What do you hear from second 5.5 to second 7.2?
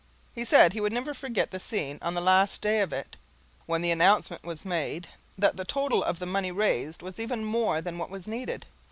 the total of the money raised was